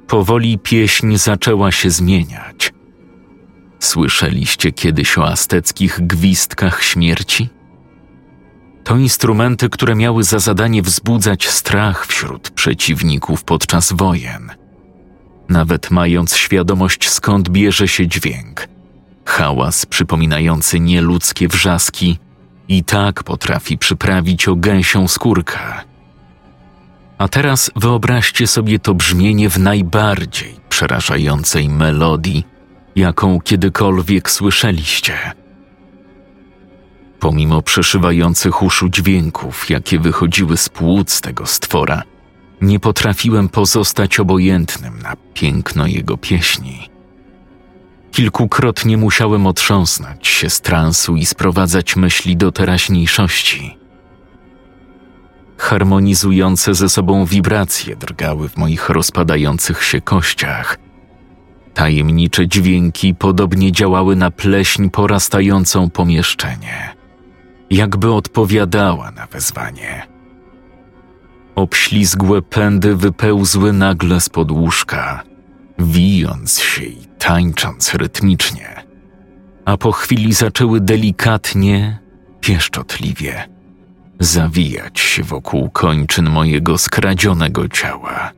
[0.07, 2.73] Powoli pieśń zaczęła się zmieniać.
[3.79, 7.49] Słyszeliście kiedyś o azteckich gwizdkach śmierci?
[8.85, 14.51] To instrumenty, które miały za zadanie wzbudzać strach wśród przeciwników podczas wojen.
[15.49, 18.67] Nawet mając świadomość, skąd bierze się dźwięk,
[19.25, 22.19] hałas przypominający nieludzkie wrzaski
[22.67, 25.59] i tak potrafi przyprawić o gęsią skórkę.
[27.17, 32.43] A teraz wyobraźcie sobie to brzmienie w najbardziej przerażającej melodii,
[32.95, 35.17] jaką kiedykolwiek słyszeliście–
[37.25, 42.01] pomimo przeszywających uszu dźwięków, jakie wychodziły z płuc tego stwora,
[42.61, 46.89] nie potrafiłem pozostać obojętnym na piękno jego pieśni.
[48.11, 53.77] Kilkukrotnie musiałem otrząsnąć się z transu i sprowadzać myśli do teraźniejszości.
[55.57, 60.77] Harmonizujące ze sobą wibracje drgały w moich rozpadających się kościach.
[61.73, 66.94] Tajemnicze dźwięki podobnie działały na pleśń porastającą pomieszczenie
[67.75, 70.07] jakby odpowiadała na wezwanie.
[71.55, 75.23] Obślizgłe pędy wypełzły nagle z łóżka,
[75.79, 78.83] wijąc się i tańcząc rytmicznie,
[79.65, 81.99] a po chwili zaczęły delikatnie,
[82.41, 83.49] pieszczotliwie
[84.19, 88.31] zawijać się wokół kończyn mojego skradzionego ciała.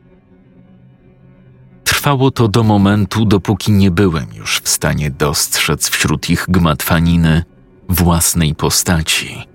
[1.84, 7.44] Trwało to do momentu, dopóki nie byłem już w stanie dostrzec wśród ich gmatwaniny
[7.90, 9.46] własnej postaci,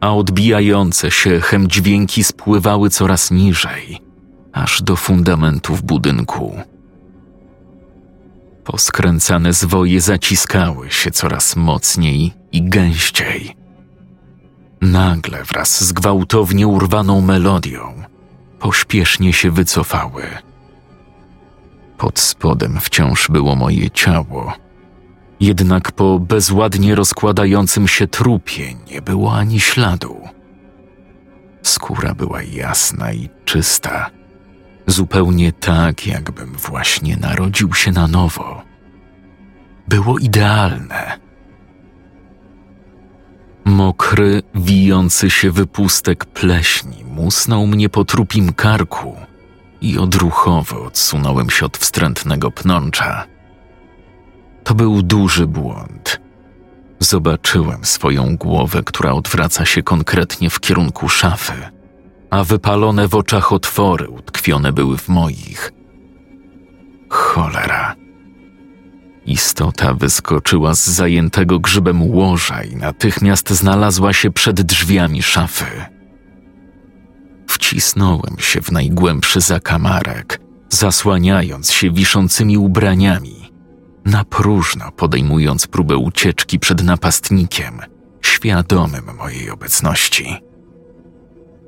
[0.00, 3.98] a odbijające się echem dźwięki spływały coraz niżej,
[4.52, 6.60] aż do fundamentów budynku.
[8.64, 13.56] Poskręcane zwoje zaciskały się coraz mocniej i gęściej.
[14.80, 18.02] Nagle wraz z gwałtownie urwaną melodią
[18.62, 20.22] pośpiesznie się wycofały.
[21.98, 24.52] Pod spodem wciąż było moje ciało,
[25.42, 30.20] jednak po bezładnie rozkładającym się trupie nie było ani śladu.
[31.62, 34.10] Skóra była jasna i czysta,
[34.86, 38.62] zupełnie tak, jakbym właśnie narodził się na nowo.
[39.88, 41.18] Było idealne.
[43.64, 49.16] Mokry, wijący się wypustek pleśni musnął mnie po trupim karku
[49.80, 53.31] i odruchowo odsunąłem się od wstrętnego pnącza.
[54.64, 56.20] To był duży błąd.
[56.98, 61.52] Zobaczyłem swoją głowę, która odwraca się konkretnie w kierunku szafy,
[62.30, 65.72] a wypalone w oczach otwory utkwione były w moich.
[67.08, 67.96] Cholera.
[69.26, 75.64] Istota wyskoczyła z zajętego grzybem łoża i natychmiast znalazła się przed drzwiami szafy.
[77.48, 83.41] Wcisnąłem się w najgłębszy zakamarek, zasłaniając się wiszącymi ubraniami,
[84.04, 87.78] na próżno podejmując próbę ucieczki przed napastnikiem,
[88.22, 90.36] świadomym mojej obecności.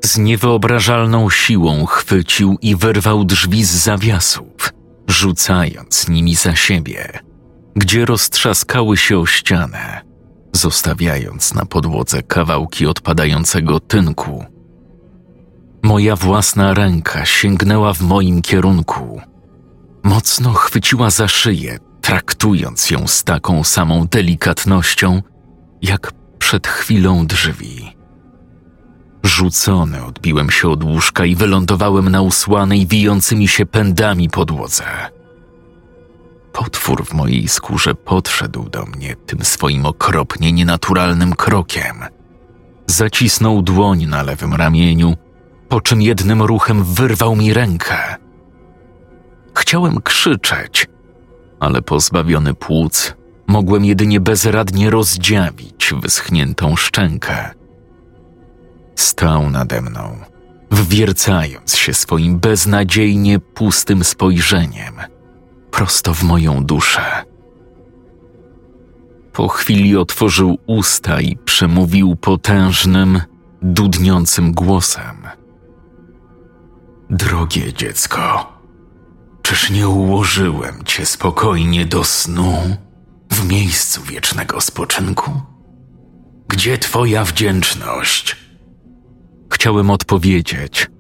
[0.04, 4.72] Z niewyobrażalną siłą chwycił i wyrwał drzwi z zawiasów,
[5.08, 7.18] rzucając nimi za siebie,
[7.76, 10.00] gdzie roztrzaskały się o ścianę,
[10.52, 14.44] zostawiając na podłodze kawałki odpadającego tynku.
[15.82, 19.20] Moja własna ręka sięgnęła w moim kierunku.
[20.02, 25.22] Mocno chwyciła za szyję, traktując ją z taką samą delikatnością,
[25.82, 27.96] jak przed chwilą drzwi.
[29.22, 34.84] Rzucony odbiłem się od łóżka i wylądowałem na usłanej, wijącymi się pędami podłodze.
[36.52, 42.04] Potwór w mojej skórze podszedł do mnie tym swoim okropnie nienaturalnym krokiem.
[42.86, 45.16] Zacisnął dłoń na lewym ramieniu,
[45.68, 48.16] po czym jednym ruchem wyrwał mi rękę.
[49.54, 50.86] Chciałem krzyczeć,
[51.64, 53.14] ale pozbawiony płuc,
[53.46, 57.50] mogłem jedynie bezradnie rozdziawić wyschniętą szczękę.
[58.96, 60.18] Stał nade mną,
[60.70, 64.94] wwiercając się swoim beznadziejnie pustym spojrzeniem–
[65.74, 67.24] prosto w moją duszę.
[69.32, 73.20] Po chwili otworzył usta i przemówił potężnym,
[73.62, 75.16] dudniącym głosem.
[77.10, 78.52] Drogie dziecko,
[79.44, 82.76] czyż nie ułożyłem cię spokojnie do snu
[83.30, 85.40] w miejscu wiecznego spoczynku?
[86.48, 88.36] Gdzie twoja wdzięczność?
[89.52, 90.90] Chciałem odpowiedzieć,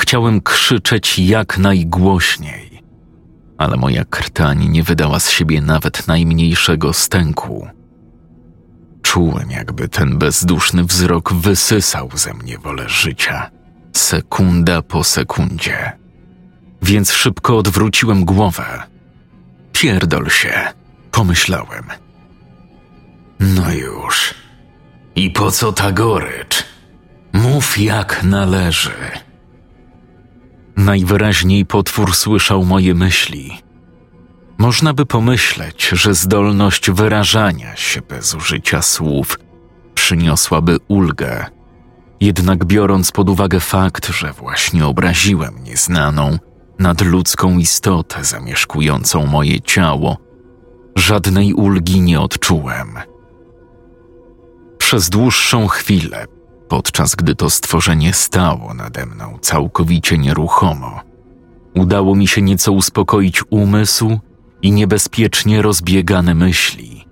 [0.00, 2.74] chciałem krzyczeć jak najgłośniej
[3.58, 7.68] ale moja krtań nie wydała z siebie nawet najmniejszego stęku.
[9.02, 13.50] Czułem, jakby ten bezduszny wzrok wysysał ze mnie wolę życia,
[13.92, 16.03] sekunda po sekundzie.
[16.84, 18.82] Więc szybko odwróciłem głowę.
[19.72, 20.52] Pierdol się,
[21.10, 21.84] pomyślałem.
[23.40, 24.34] No już.
[25.16, 26.64] I po co ta gorycz?
[27.32, 29.10] Mów jak należy.
[30.76, 33.62] Najwyraźniej potwór słyszał moje myśli.
[34.58, 39.38] Można by pomyśleć, że zdolność wyrażania się bez użycia słów
[39.94, 41.46] przyniosłaby ulgę.
[42.20, 46.38] Jednak biorąc pod uwagę fakt, że właśnie obraziłem nieznaną,
[46.78, 50.16] nadludzką istotę zamieszkującą moje ciało,
[50.96, 52.98] żadnej ulgi nie odczułem.
[54.78, 56.26] Przez dłuższą chwilę
[56.68, 61.00] podczas gdy to stworzenie stało nade mną całkowicie nieruchomo.
[61.74, 64.18] Udało mi się nieco uspokoić umysł
[64.62, 67.04] i niebezpiecznie rozbiegane myśli,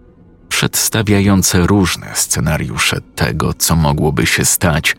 [0.48, 4.96] przedstawiające różne scenariusze tego, co mogłoby się stać,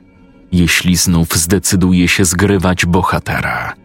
[0.51, 3.82] jeśli znów zdecyduje się zgrywać bohatera.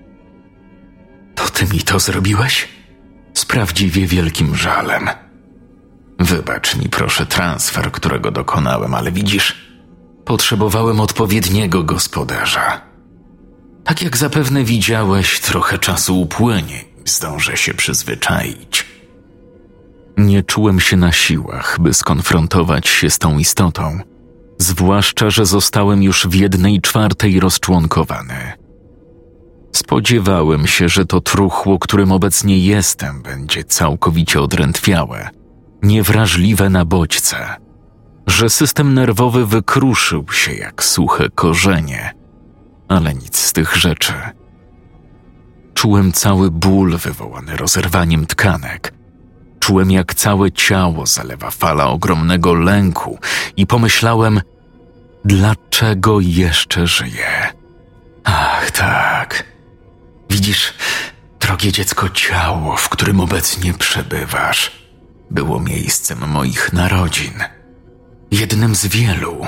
[1.39, 2.68] To ty mi to zrobiłeś?
[3.34, 5.09] Z prawdziwie wielkim żalem.
[6.18, 9.68] Wybacz mi proszę transfer, którego dokonałem, ale widzisz,
[10.28, 12.80] Potrzebowałem odpowiedniego gospodarza.
[13.84, 18.86] Tak jak zapewne widziałeś, trochę czasu upłynie i zdążę się przyzwyczaić.
[20.16, 24.01] Nie czułem się na siłach, by skonfrontować się z tą istotą,
[24.59, 28.53] zwłaszcza, że zostałem już w jednej czwartej rozczłonkowany.
[29.89, 35.30] Spodziewałem się, że to truchło, którym obecnie jestem, będzie całkowicie odrętwiałe,
[35.82, 37.36] niewrażliwe na bodźce–
[38.28, 42.14] że system nerwowy wykruszył się jak suche korzenie,
[42.89, 44.12] ale nic z tych rzeczy.
[45.74, 48.93] Czułem cały ból wywołany rozerwaniem tkanek.
[49.61, 53.18] Czułem, jak całe ciało zalewa fala ogromnego lęku
[53.57, 54.41] i pomyślałem,
[55.24, 57.53] dlaczego jeszcze żyję?
[58.24, 59.45] Ach, tak.
[60.31, 60.74] Widzisz,
[61.41, 64.70] drogie dziecko, ciało, w którym obecnie przebywasz,
[65.31, 67.45] było miejscem moich narodzin–
[68.31, 69.47] jednym z wielu.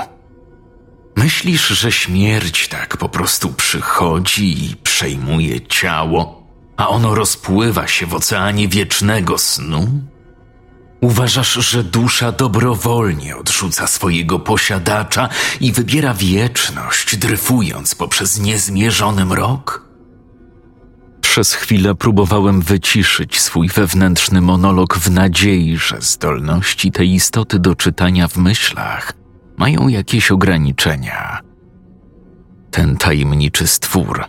[1.15, 8.13] Myślisz, że śmierć tak po prostu przychodzi i przejmuje ciało, a ono rozpływa się w
[8.13, 9.87] oceanie wiecznego snu?
[11.01, 15.29] Uważasz, że dusza dobrowolnie odrzuca swojego posiadacza
[15.59, 19.90] i wybiera wieczność, dryfując poprzez niezmierzony mrok?
[21.31, 28.27] Przez chwilę próbowałem wyciszyć swój wewnętrzny monolog w nadziei, że zdolności tej istoty do czytania
[28.27, 29.13] w myślach
[29.57, 31.39] mają jakieś ograniczenia.
[32.71, 34.25] Ten tajemniczy stwór,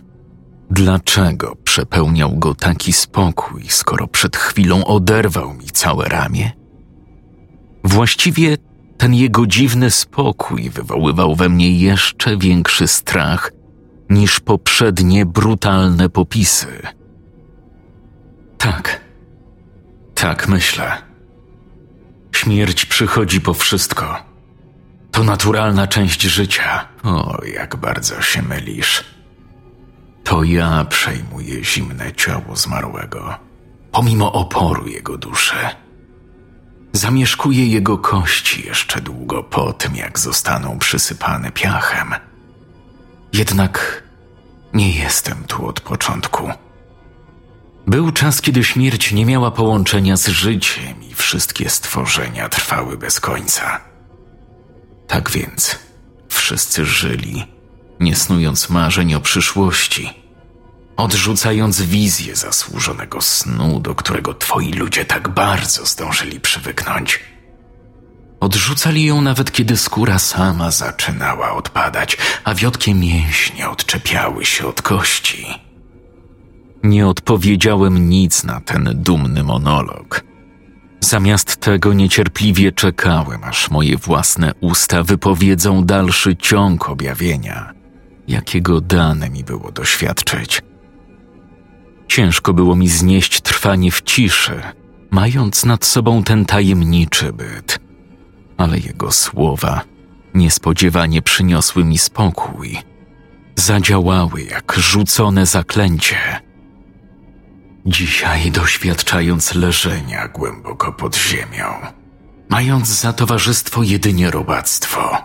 [0.71, 6.51] dlaczego przepełniał go taki spokój, skoro przed chwilą oderwał mi całe ramię?
[7.83, 8.57] Właściwie
[8.97, 13.51] ten jego dziwny spokój wywoływał we mnie jeszcze większy strach
[14.13, 16.81] niż poprzednie brutalne popisy.
[18.57, 19.01] Tak,
[20.15, 21.01] tak myślę.
[22.31, 24.17] Śmierć przychodzi po wszystko.
[25.11, 26.87] To naturalna część życia.
[27.03, 29.03] O, jak bardzo się mylisz.
[30.23, 33.35] To ja przejmuję zimne ciało zmarłego,
[33.91, 35.55] pomimo oporu jego duszy.
[36.93, 42.13] Zamieszkuję jego kości jeszcze długo po tym, jak zostaną przysypane piachem.
[43.33, 44.02] Jednak
[44.73, 46.49] nie jestem tu od początku.
[47.87, 53.81] Był czas, kiedy śmierć nie miała połączenia z życiem i wszystkie stworzenia trwały bez końca.
[55.07, 55.79] Tak więc
[56.29, 57.45] wszyscy żyli,
[57.99, 60.09] nie snując marzeń o przyszłości,
[60.97, 67.19] odrzucając wizję zasłużonego snu, do którego twoi ludzie tak bardzo zdążyli przywyknąć.
[68.43, 75.45] Odrzucali ją nawet kiedy skóra sama zaczynała odpadać, a wiotkie mięśnie odczepiały się od kości.
[76.83, 80.23] Nie odpowiedziałem nic na ten dumny monolog.
[80.99, 87.73] Zamiast tego niecierpliwie czekałem, aż moje własne usta wypowiedzą dalszy ciąg objawienia,
[88.27, 90.61] jakiego dane mi było doświadczyć.
[92.07, 94.61] Ciężko było mi znieść trwanie w ciszy,
[95.11, 97.82] mając nad sobą ten tajemniczy byt,
[98.57, 99.81] ale jego słowa
[100.33, 102.77] niespodziewanie przyniosły mi spokój.
[103.55, 106.17] Zadziałały jak rzucone zaklęcie.
[107.85, 111.65] Dzisiaj doświadczając leżenia głęboko pod ziemią,
[112.49, 115.17] mając za towarzystwo jedynie robactwo.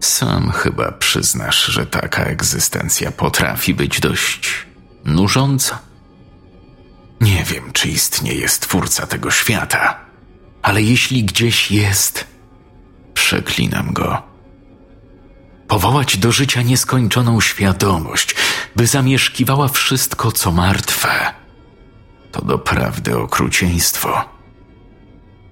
[0.00, 4.66] Sam chyba przyznasz, że taka egzystencja potrafi być dość
[5.04, 5.78] nużąca.
[7.20, 10.05] Nie wiem, czy istnieje stwórca tego świata,
[10.66, 12.26] ale jeśli gdzieś jest,
[13.14, 14.22] przeklinam go.
[15.68, 18.34] Powołać do życia nieskończoną świadomość,
[18.76, 21.08] by zamieszkiwała wszystko, co martwe.
[22.32, 24.24] To doprawdy okrucieństwo.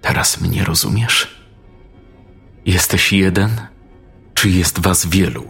[0.02, 1.44] Teraz mnie rozumiesz?
[2.66, 3.60] Jesteś jeden,
[4.34, 5.44] czy jest was wielu?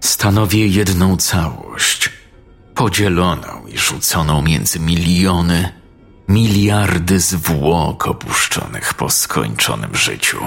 [0.00, 2.10] Stanowię jedną całość,
[2.74, 5.85] podzieloną i rzuconą między miliony,
[6.28, 10.38] miliardy zwłok opuszczonych po skończonym życiu.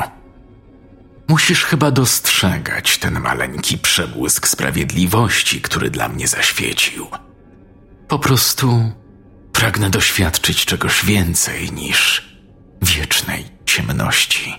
[1.28, 7.08] Musisz chyba dostrzegać ten maleńki przebłysk sprawiedliwości, który dla mnie zaświecił.
[8.08, 8.92] Po prostu
[9.54, 12.30] pragnę doświadczyć czegoś więcej niż
[12.82, 14.56] wiecznej ciemności.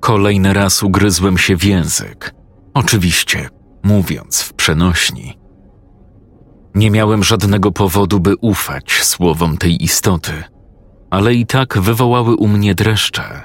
[0.00, 2.34] Kolejny raz ugryzłem się w język,
[2.74, 3.48] oczywiście
[3.82, 5.38] mówiąc w przenośni.
[6.76, 10.32] Nie miałem żadnego powodu, by ufać słowom tej istoty,
[11.10, 13.42] ale i tak wywołały u mnie dreszcze.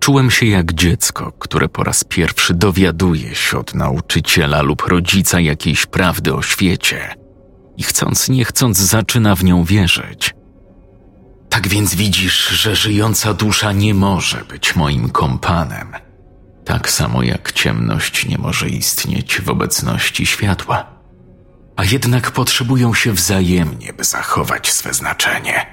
[0.00, 5.86] Czułem się jak dziecko, które po raz pierwszy dowiaduje się od nauczyciela lub rodzica jakiejś
[5.86, 7.14] prawdy o świecie
[7.76, 10.34] i chcąc nie chcąc zaczyna w nią wierzyć.
[11.48, 15.92] Tak więc widzisz, że żyjąca dusza nie może być moim kompanem,
[16.64, 20.99] tak samo jak ciemność nie może istnieć w obecności światła,
[21.80, 25.66] a jednak potrzebują się wzajemnie, by zachować swe znaczenie.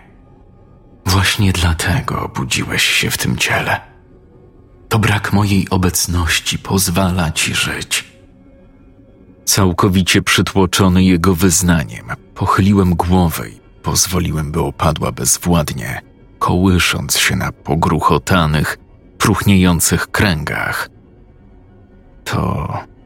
[1.06, 3.82] Właśnie dlatego obudziłeś się w tym ciele
[4.90, 8.06] to brak mojej obecności pozwala ci żyć.
[9.46, 16.02] Całkowicie przytłoczony jego wyznaniem, pochyliłem głowę i pozwoliłem, by opadła bezwładnie,
[16.40, 18.78] kołysząc się na pogruchotanych,
[19.18, 20.90] truchniejących kręgach.
[22.24, 22.97] To.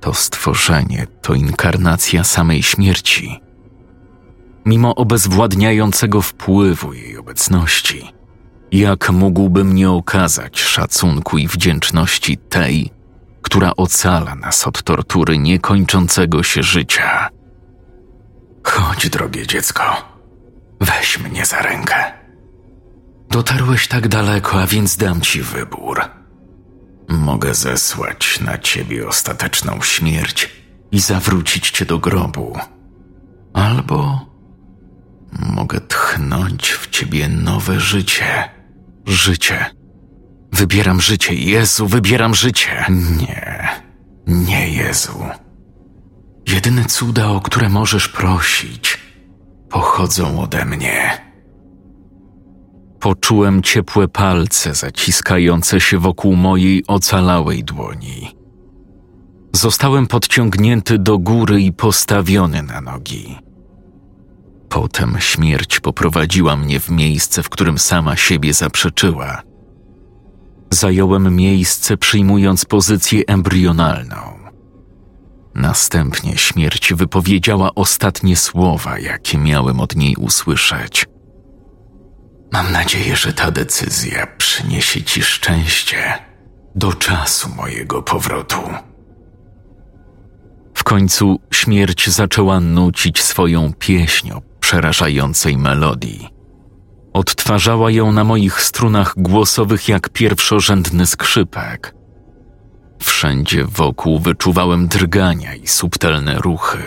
[0.00, 3.40] To stworzenie to inkarnacja samej śmierci.
[4.64, 8.12] Mimo obezwładniającego wpływu jej obecności,
[8.72, 12.90] jak mógłbym nie okazać szacunku i wdzięczności tej,
[13.42, 17.28] która ocala nas od tortury niekończącego się życia?
[18.64, 19.82] Chodź, drogie dziecko,
[20.80, 22.12] weź mnie za rękę.
[23.30, 26.19] Dotarłeś tak daleko, a więc dam ci wybór.
[27.10, 30.50] Mogę zesłać na ciebie ostateczną śmierć
[30.92, 32.58] i zawrócić cię do grobu.
[33.52, 34.26] Albo
[35.32, 38.50] mogę tchnąć w ciebie nowe życie.
[39.06, 39.66] Życie.
[40.52, 42.84] Wybieram życie, Jezu, wybieram życie.
[42.88, 43.68] Nie,
[44.26, 45.24] nie, Jezu.
[46.46, 48.98] Jedyne cuda, o które możesz prosić,
[49.70, 51.29] pochodzą ode mnie.
[53.00, 58.36] Poczułem ciepłe palce zaciskające się wokół mojej ocalałej dłoni.
[59.52, 63.38] Zostałem podciągnięty do góry i postawiony na nogi.
[64.68, 69.42] Potem śmierć poprowadziła mnie w miejsce, w którym sama siebie zaprzeczyła.
[70.70, 74.16] Zająłem miejsce, przyjmując pozycję embrionalną.
[75.54, 81.09] Następnie śmierć wypowiedziała ostatnie słowa, jakie miałem od niej usłyszeć.
[82.52, 86.18] Mam nadzieję, że ta decyzja przyniesie ci szczęście
[86.74, 88.60] do czasu mojego powrotu.
[90.74, 96.28] W końcu śmierć zaczęła nucić swoją pieśń o przerażającej melodii.
[97.12, 101.94] Odtwarzała ją na moich strunach głosowych jak pierwszorzędny skrzypek.
[103.02, 106.78] Wszędzie wokół wyczuwałem drgania i subtelne ruchy.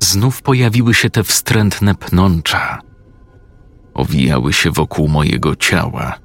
[0.00, 2.89] Znów pojawiły się te wstrętne pnącza.
[4.00, 6.18] Owijały się wokół mojego ciała,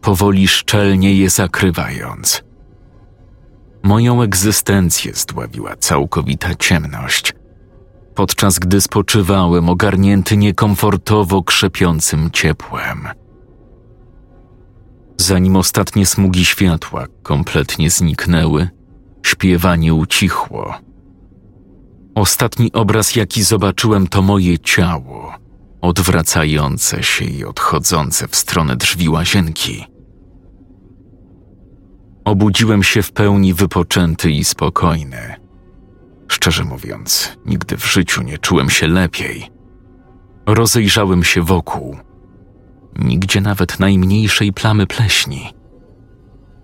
[0.00, 2.42] powoli szczelnie je zakrywając.
[3.82, 7.32] Moją egzystencję zdławiła całkowita ciemność,
[8.14, 13.08] podczas gdy spoczywałem ogarnięty niekomfortowo krzepiącym ciepłem.
[15.16, 18.68] Zanim ostatnie smugi światła kompletnie zniknęły,
[19.22, 20.74] śpiewanie ucichło.
[22.14, 25.34] Ostatni obraz, jaki zobaczyłem, to moje ciało,
[25.80, 29.86] odwracające się i odchodzące w stronę drzwi łazienki.
[32.24, 35.34] Obudziłem się w pełni wypoczęty i spokojny.
[36.28, 39.50] Szczerze mówiąc, nigdy w życiu nie czułem się lepiej.
[40.46, 41.96] Rozejrzałem się wokół.
[42.98, 45.50] Nigdzie nawet najmniejszej plamy pleśni.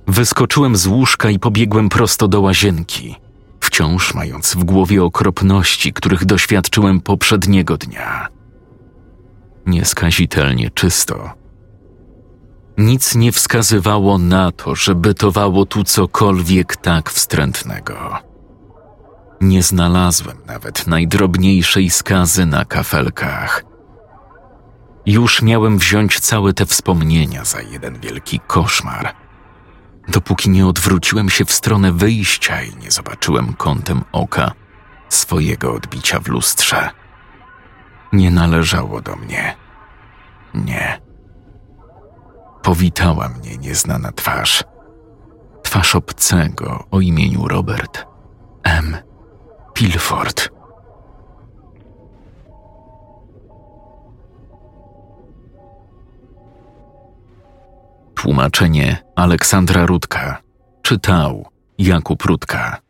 [0.06, 3.16] Wyskoczyłem z łóżka i pobiegłem prosto do łazienki,
[3.60, 8.28] wciąż mając w głowie okropności, których doświadczyłem poprzedniego dnia.
[9.66, 11.30] Nieskazitelnie czysto.
[12.78, 18.18] Nic nie wskazywało na to, że bytowało tu cokolwiek tak wstrętnego.
[19.40, 23.64] Nie znalazłem nawet najdrobniejszej skazy na kafelkach.
[25.06, 29.14] Już miałem wziąć całe te wspomnienia za jeden wielki koszmar,
[30.08, 34.52] dopóki nie odwróciłem się w stronę wyjścia i nie zobaczyłem kątem oka
[35.08, 36.90] swojego odbicia w lustrze.
[38.12, 39.56] Nie należało do mnie.
[40.54, 41.00] Nie.
[42.62, 44.64] Powitała mnie nieznana twarz.
[45.62, 48.06] Twarz obcego o imieniu Robert
[48.62, 48.96] M.
[49.74, 50.48] Pilford.
[58.14, 60.42] Tłumaczenie Aleksandra Rudka.
[60.82, 61.46] Czytał
[61.78, 62.85] Jakub Rudka.